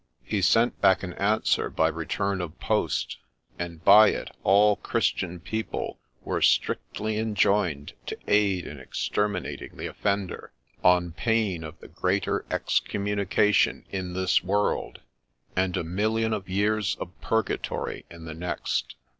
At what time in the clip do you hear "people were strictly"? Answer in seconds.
5.39-7.19